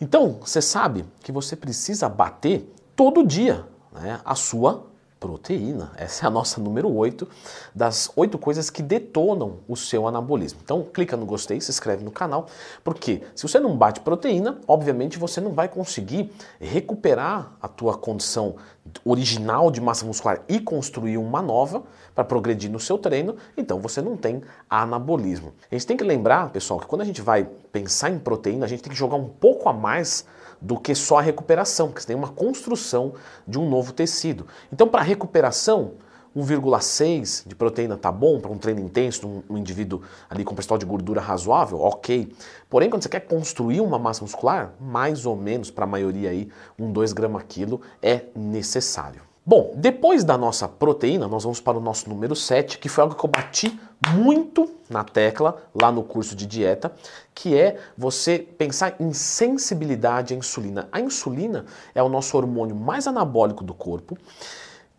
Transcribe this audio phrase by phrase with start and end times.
[0.00, 5.92] Então, você sabe que você precisa bater todo dia né, a sua proteína.
[5.96, 7.28] Essa é a nossa número 8
[7.74, 10.60] das oito coisas que detonam o seu anabolismo.
[10.64, 12.46] Então, clica no gostei, se inscreve no canal,
[12.82, 18.56] porque se você não bate proteína, obviamente você não vai conseguir recuperar a tua condição
[19.04, 21.82] original de massa muscular e construir uma nova
[22.14, 25.52] para progredir no seu treino, então você não tem anabolismo.
[25.70, 28.68] A gente tem que lembrar, pessoal, que quando a gente vai pensar em proteína, a
[28.68, 30.24] gente tem que jogar um pouco a mais
[30.60, 33.14] do que só a recuperação, porque você tem uma construção
[33.46, 34.46] de um novo tecido.
[34.72, 35.92] Então, para recuperação,
[36.36, 40.86] 1,6 de proteína tá bom para um treino intenso, um, indivíduo ali com percentual de
[40.86, 42.32] gordura razoável, ok.
[42.68, 46.48] Porém, quando você quer construir uma massa muscular, mais ou menos para a maioria aí,
[46.78, 49.29] um 2 gramas quilo é necessário.
[49.44, 53.14] Bom, depois da nossa proteína, nós vamos para o nosso número 7, que foi algo
[53.14, 53.80] que eu bati
[54.14, 56.92] muito na tecla lá no curso de dieta,
[57.34, 60.88] que é você pensar em sensibilidade à insulina.
[60.92, 61.64] A insulina
[61.94, 64.16] é o nosso hormônio mais anabólico do corpo.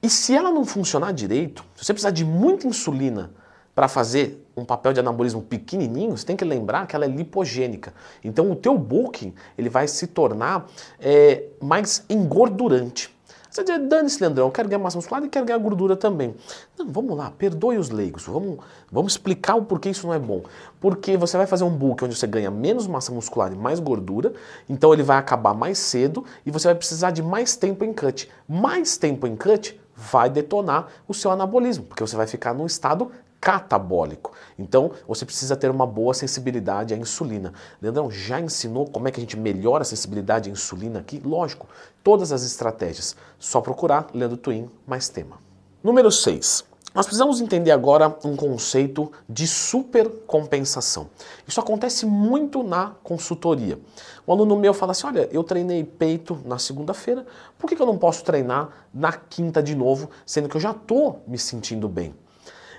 [0.00, 3.32] E se ela não funcionar direito, se você precisar de muita insulina
[3.74, 7.92] para fazer um papel de anabolismo pequenininho, você tem que lembrar que ela é lipogênica.
[8.22, 10.68] Então o teu bulking ele vai se tornar
[11.00, 13.17] é, mais engordurante.
[13.58, 16.32] Você diz, dane-se, Leandrão, quero ganhar massa muscular e quero ganhar gordura também.
[16.78, 18.58] Não, vamos lá, perdoe os leigos, vamos,
[18.90, 20.44] vamos explicar o porquê isso não é bom.
[20.80, 24.32] Porque você vai fazer um bulk onde você ganha menos massa muscular e mais gordura,
[24.68, 28.30] então ele vai acabar mais cedo e você vai precisar de mais tempo em cut.
[28.48, 33.10] Mais tempo em cut vai detonar o seu anabolismo, porque você vai ficar num estado
[33.48, 34.32] catabólico.
[34.58, 37.54] Então, você precisa ter uma boa sensibilidade à insulina.
[37.80, 41.18] Leandrão, já ensinou como é que a gente melhora a sensibilidade à insulina aqui?
[41.24, 41.66] Lógico,
[42.04, 43.16] todas as estratégias.
[43.38, 45.38] Só procurar Leandro Twin mais tema.
[45.82, 46.62] Número 6.
[46.94, 51.08] Nós precisamos entender agora um conceito de supercompensação.
[51.46, 53.78] Isso acontece muito na consultoria.
[54.26, 57.24] Um aluno meu fala assim: Olha, eu treinei peito na segunda-feira,
[57.56, 61.22] por que eu não posso treinar na quinta de novo, sendo que eu já estou
[61.26, 62.14] me sentindo bem?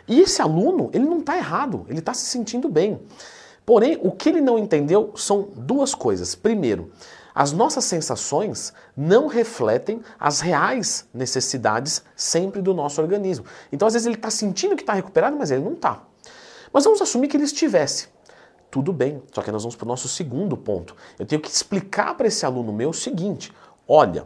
[0.10, 3.00] E esse aluno, ele não está errado, ele está se sentindo bem.
[3.64, 6.34] Porém, o que ele não entendeu são duas coisas.
[6.34, 6.92] Primeiro,
[7.36, 13.46] as nossas sensações não refletem as reais necessidades sempre do nosso organismo.
[13.72, 16.02] Então, às vezes, ele está sentindo que está recuperado, mas ele não está.
[16.74, 18.08] Mas vamos assumir que ele estivesse.
[18.72, 20.96] Tudo bem, só que nós vamos para o nosso segundo ponto.
[21.20, 23.54] Eu tenho que explicar para esse aluno meu o seguinte:
[23.88, 24.26] olha,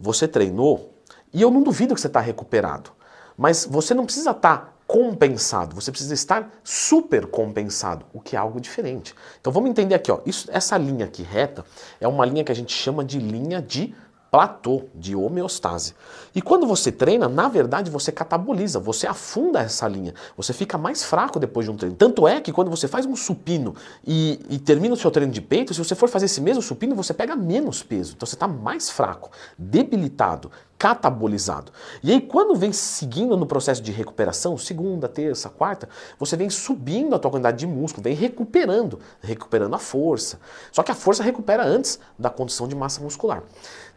[0.00, 0.94] você treinou
[1.32, 2.90] e eu não duvido que você está recuperado,
[3.36, 8.38] mas você não precisa estar tá compensado, você precisa estar super compensado, o que é
[8.38, 9.14] algo diferente.
[9.38, 11.62] Então vamos entender aqui, ó, isso, essa linha aqui reta
[12.00, 13.94] é uma linha que a gente chama de linha de
[14.30, 15.94] platô de homeostase.
[16.34, 21.04] E quando você treina, na verdade você cataboliza, você afunda essa linha, você fica mais
[21.04, 21.96] fraco depois de um treino.
[21.96, 23.74] Tanto é que quando você faz um supino
[24.06, 26.94] e, e termina o seu treino de peito, se você for fazer esse mesmo supino,
[26.94, 28.14] você pega menos peso.
[28.16, 31.72] Então você está mais fraco, debilitado, catabolizado.
[32.02, 37.14] E aí quando vem seguindo no processo de recuperação, segunda, terça, quarta, você vem subindo
[37.14, 40.38] a tua quantidade de músculo, vem recuperando, recuperando a força.
[40.70, 43.42] Só que a força recupera antes da condição de massa muscular.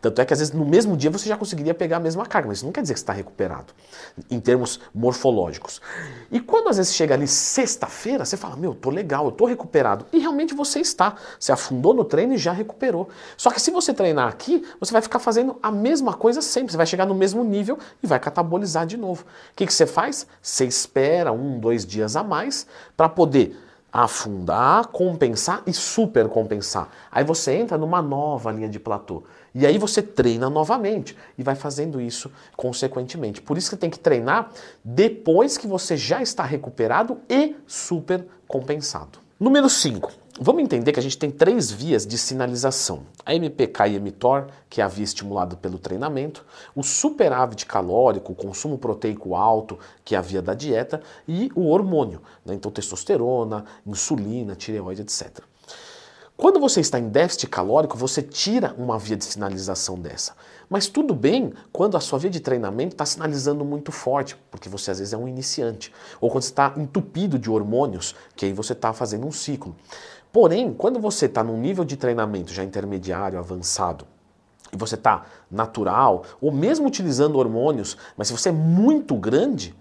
[0.01, 2.47] Tanto é que às vezes no mesmo dia você já conseguiria pegar a mesma carga,
[2.47, 3.71] mas isso não quer dizer que está recuperado,
[4.31, 5.79] em termos morfológicos.
[6.31, 10.07] E quando às vezes chega ali sexta-feira, você fala, meu, tô legal, eu tô recuperado.
[10.11, 11.15] E realmente você está.
[11.39, 13.09] Você afundou no treino e já recuperou.
[13.37, 16.70] Só que se você treinar aqui, você vai ficar fazendo a mesma coisa sempre.
[16.71, 19.23] Você vai chegar no mesmo nível e vai catabolizar de novo.
[19.23, 20.25] O que, que você faz?
[20.41, 22.65] Você espera um, dois dias a mais
[22.95, 23.57] para poder
[23.91, 26.87] afundar, compensar e supercompensar.
[27.11, 29.23] Aí você entra numa nova linha de platô.
[29.53, 33.41] E aí você treina novamente e vai fazendo isso consequentemente.
[33.41, 34.49] Por isso que tem que treinar
[34.83, 39.19] depois que você já está recuperado e super compensado.
[39.37, 40.20] Número 5.
[40.43, 44.81] Vamos entender que a gente tem três vias de sinalização: a MPK e mTOR, que
[44.81, 46.43] é a via estimulada pelo treinamento,
[46.75, 51.67] o superávit calórico, o consumo proteico alto, que é a via da dieta, e o
[51.67, 52.55] hormônio, né?
[52.55, 55.43] então testosterona, insulina, tireoide, etc.
[56.35, 60.33] Quando você está em déficit calórico, você tira uma via de sinalização dessa.
[60.67, 64.89] Mas tudo bem quando a sua via de treinamento está sinalizando muito forte, porque você
[64.89, 65.93] às vezes é um iniciante.
[66.19, 69.75] Ou quando você está entupido de hormônios, que aí você está fazendo um ciclo.
[70.31, 74.05] Porém, quando você está num nível de treinamento já intermediário, avançado,
[74.71, 79.75] e você está natural, ou mesmo utilizando hormônios, mas se você é muito grande,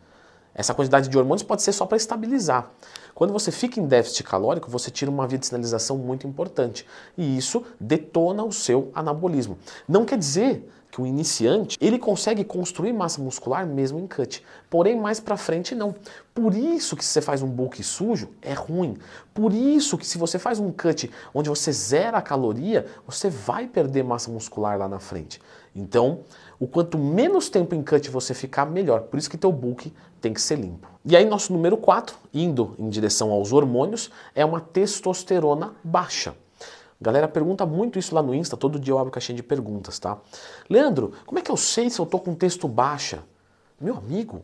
[0.52, 2.70] essa quantidade de hormônios pode ser só para estabilizar.
[3.14, 6.86] Quando você fica em déficit calórico, você tira uma via de sinalização muito importante.
[7.16, 9.58] E isso detona o seu anabolismo.
[9.86, 14.98] Não quer dizer que o iniciante, ele consegue construir massa muscular mesmo em cut, porém
[14.98, 15.94] mais para frente não.
[16.34, 18.96] Por isso que se você faz um bulk sujo é ruim.
[19.32, 23.66] Por isso que se você faz um cut onde você zera a caloria, você vai
[23.66, 25.40] perder massa muscular lá na frente.
[25.74, 26.20] Então,
[26.58, 29.02] o quanto menos tempo em cut você ficar, melhor.
[29.02, 30.88] Por isso que teu bulk tem que ser limpo.
[31.04, 36.34] E aí nosso número 4, indo em direção aos hormônios, é uma testosterona baixa.
[37.00, 40.18] Galera pergunta muito isso lá no Insta, todo dia eu abro caixinha de perguntas, tá?
[40.68, 43.22] Leandro, como é que eu sei se eu tô com texto baixa?
[43.80, 44.42] Meu amigo,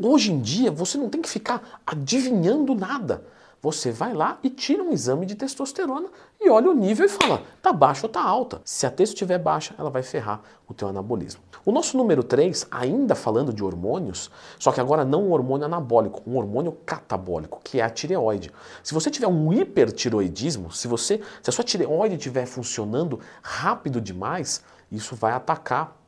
[0.00, 3.24] hoje em dia você não tem que ficar adivinhando nada.
[3.62, 6.08] Você vai lá e tira um exame de testosterona
[6.40, 8.62] e olha o nível e fala, tá baixa ou tá alta.
[8.64, 11.42] Se a testo estiver baixa, ela vai ferrar o teu anabolismo.
[11.62, 16.22] O nosso número 3, ainda falando de hormônios, só que agora não um hormônio anabólico,
[16.26, 18.50] um hormônio catabólico, que é a tireoide.
[18.82, 24.64] Se você tiver um hipertiroidismo, se você, se a sua tireoide estiver funcionando rápido demais,
[24.90, 25.99] isso vai atacar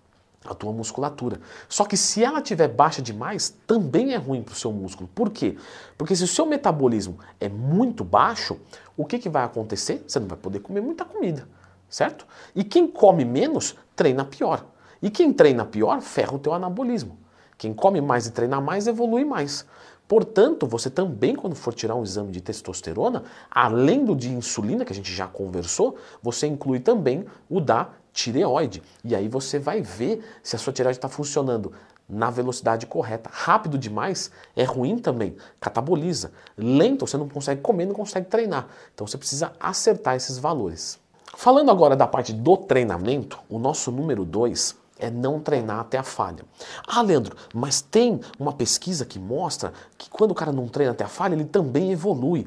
[0.45, 1.41] a tua musculatura.
[1.69, 5.09] Só que se ela tiver baixa demais, também é ruim para o seu músculo.
[5.15, 5.57] Por quê?
[5.97, 8.59] Porque se o seu metabolismo é muito baixo,
[8.97, 10.05] o que, que vai acontecer?
[10.07, 11.49] Você não vai poder comer muita comida,
[11.89, 12.27] certo?
[12.55, 14.67] E quem come menos, treina pior.
[15.01, 17.19] E quem treina pior, ferra o teu anabolismo.
[17.57, 19.65] Quem come mais e treina mais, evolui mais.
[20.09, 24.93] Portanto, você também, quando for tirar um exame de testosterona, além do de insulina, que
[24.93, 28.83] a gente já conversou, você inclui também o da tireoide.
[29.05, 31.73] E aí você vai ver se a sua tireoide está funcionando
[32.09, 33.31] na velocidade correta.
[33.33, 36.33] Rápido demais é ruim também, cataboliza.
[36.57, 38.69] Lento, você não consegue comer, não consegue treinar.
[38.95, 41.01] Então você precisa acertar esses valores.
[41.35, 46.03] Falando agora da parte do treinamento, o nosso número 2 é não treinar até a
[46.03, 46.45] falha.
[46.87, 51.05] Ah, Leandro, mas tem uma pesquisa que mostra que quando o cara não treina até
[51.05, 52.47] a falha, ele também evolui.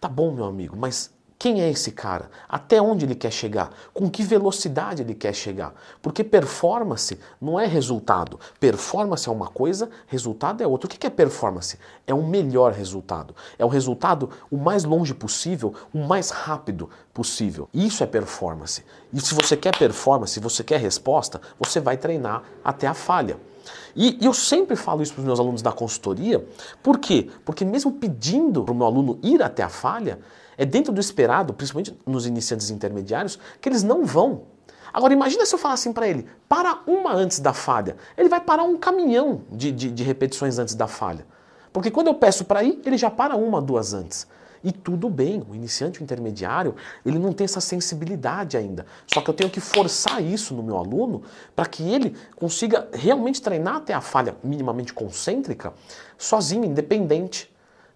[0.00, 2.28] Tá bom, meu amigo, mas quem é esse cara?
[2.48, 3.70] Até onde ele quer chegar?
[3.94, 5.72] Com que velocidade ele quer chegar?
[6.02, 8.40] Porque performance não é resultado.
[8.58, 10.88] Performance é uma coisa, resultado é outra.
[10.88, 11.78] O que é performance?
[12.08, 13.36] É um melhor resultado.
[13.56, 17.68] É o resultado o mais longe possível, o mais rápido possível.
[17.72, 18.84] Isso é performance.
[19.12, 23.38] E se você quer performance, se você quer resposta, você vai treinar até a falha.
[23.94, 26.44] E, eu sempre falo isso para os meus alunos da consultoria.
[26.82, 27.30] Por quê?
[27.44, 30.18] Porque mesmo pedindo para o meu aluno ir até a falha,
[30.58, 34.42] é dentro do esperado, principalmente nos iniciantes intermediários, que eles não vão.
[34.92, 37.96] Agora imagina se eu falar assim para ele, para uma antes da falha.
[38.16, 41.24] Ele vai parar um caminhão de, de, de repetições antes da falha.
[41.72, 44.26] Porque quando eu peço para ir, ele já para uma, duas antes.
[44.64, 46.74] E tudo bem, o iniciante o intermediário,
[47.06, 48.86] ele não tem essa sensibilidade ainda.
[49.06, 51.22] Só que eu tenho que forçar isso no meu aluno
[51.54, 55.72] para que ele consiga realmente treinar até a falha minimamente concêntrica,
[56.16, 57.48] sozinho, independente.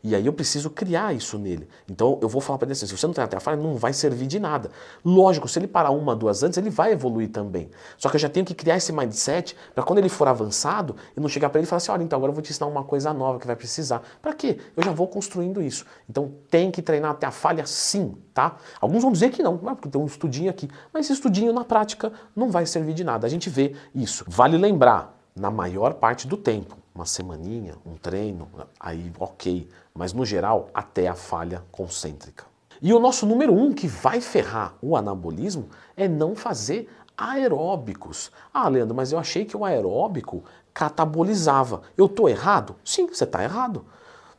[0.04, 1.69] E aí eu preciso criar isso nele.
[1.88, 3.76] Então eu vou falar para ele assim, se você não tem até a falha, não
[3.76, 4.70] vai servir de nada.
[5.04, 7.70] Lógico, se ele parar uma, duas antes, ele vai evoluir também.
[7.96, 11.22] Só que eu já tenho que criar esse mindset para quando ele for avançado, eu
[11.22, 12.82] não chegar para ele e falar assim, olha, então agora eu vou te ensinar uma
[12.82, 14.02] coisa nova que vai precisar.
[14.20, 14.58] Para quê?
[14.76, 15.87] Eu já vou construindo isso.
[16.10, 18.56] Então tem que treinar até a falha sim, tá?
[18.81, 20.69] Alguns vão dizer que não, porque tem um estudinho aqui.
[20.93, 23.25] Mas esse estudinho na prática não vai servir de nada.
[23.25, 24.25] A gente vê isso.
[24.26, 28.49] Vale lembrar, na maior parte do tempo, uma semaninha, um treino,
[28.79, 32.44] aí ok, mas no geral até a falha concêntrica.
[32.81, 38.33] E o nosso número um que vai ferrar o anabolismo é não fazer aeróbicos.
[38.53, 40.43] Ah, Leandro, mas eu achei que o aeróbico
[40.75, 41.83] catabolizava.
[41.97, 42.75] Eu estou errado?
[42.85, 43.85] Sim, você está errado.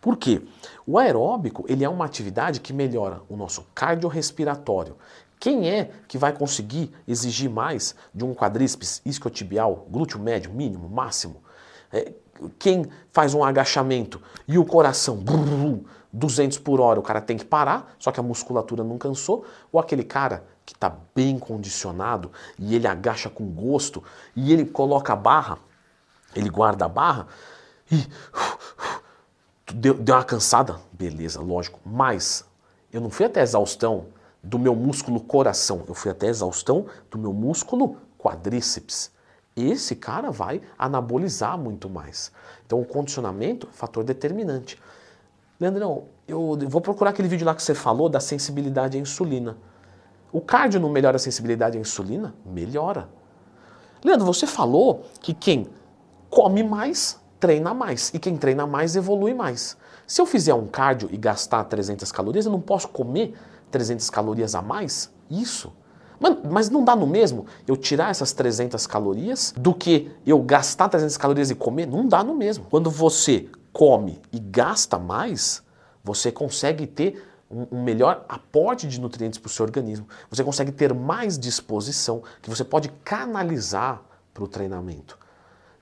[0.02, 0.42] Por quê?
[0.86, 4.98] O aeróbico ele é uma atividade que melhora o nosso cardiorrespiratório.
[5.40, 11.42] Quem é que vai conseguir exigir mais de um quadríceps isquiotibial, glúteo médio, mínimo, máximo?
[11.92, 12.14] É,
[12.59, 17.45] quem faz um agachamento e o coração brrr, 200 por hora, o cara tem que
[17.45, 22.75] parar, só que a musculatura não cansou, ou aquele cara que está bem condicionado e
[22.75, 24.04] ele agacha com gosto
[24.35, 25.57] e ele coloca a barra,
[26.35, 27.28] ele guarda a barra
[27.92, 28.07] e
[29.73, 32.45] deu, deu uma cansada, beleza, lógico, mas
[32.92, 34.06] eu não fui até a exaustão
[34.42, 39.11] do meu músculo coração, eu fui até a exaustão do meu músculo quadríceps
[39.56, 42.31] esse cara vai anabolizar muito mais.
[42.66, 44.80] Então o condicionamento é fator determinante.
[45.60, 49.57] Leandrão, eu vou procurar aquele vídeo lá que você falou da sensibilidade à insulina.
[50.31, 52.33] O cardio não melhora a sensibilidade à insulina?
[52.45, 53.07] Melhora.
[54.04, 55.68] Leandro, você falou que quem
[56.30, 58.12] come mais, treina mais.
[58.14, 59.78] E quem treina mais, evolui mais.
[60.07, 63.36] Se eu fizer um cardio e gastar 300 calorias, eu não posso comer
[63.69, 65.12] 300 calorias a mais?
[65.30, 65.72] Isso
[66.49, 71.18] mas não dá no mesmo eu tirar essas 300 calorias do que eu gastar 300
[71.18, 71.85] calorias e comer?
[71.85, 72.65] Não dá no mesmo.
[72.69, 75.63] Quando você come e gasta mais,
[76.03, 80.07] você consegue ter um melhor aporte de nutrientes para o seu organismo.
[80.30, 84.01] Você consegue ter mais disposição, que você pode canalizar
[84.33, 85.18] para o treinamento.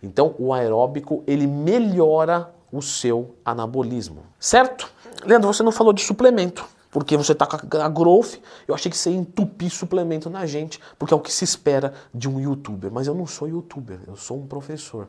[0.03, 4.91] Então, o aeróbico ele melhora o seu anabolismo, certo?
[5.23, 8.35] Leandro, você não falou de suplemento, porque você está com a growth.
[8.67, 11.93] Eu achei que você ia entupir suplemento na gente, porque é o que se espera
[12.13, 12.91] de um youtuber.
[12.91, 15.07] Mas eu não sou youtuber, eu sou um professor.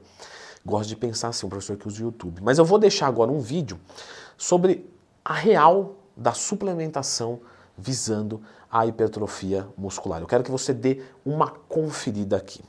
[0.64, 2.40] Gosto de pensar assim, um professor que usa o YouTube.
[2.40, 3.78] Mas eu vou deixar agora um vídeo
[4.38, 4.88] sobre
[5.24, 7.40] a real da suplementação
[7.76, 10.20] visando a hipertrofia muscular.
[10.20, 12.62] Eu quero que você dê uma conferida aqui.